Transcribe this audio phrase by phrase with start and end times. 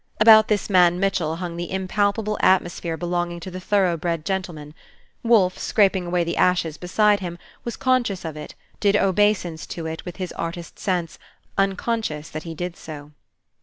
[0.19, 4.73] About this man Mitchell hung the impalpable atmosphere belonging to the thoroughbred gentleman,
[5.21, 10.03] Wolfe, scraping away the ashes beside him, was conscious of it, did obeisance to it
[10.03, 11.19] with his artist sense,
[11.55, 13.11] unconscious that he did so.